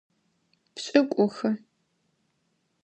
Пшӏыкӏухы. 0.75 1.51